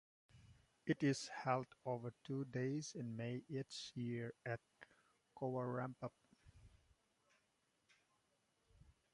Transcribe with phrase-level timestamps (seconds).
[0.87, 4.59] It is held over two days in May each year at
[5.39, 6.09] Cowaramup.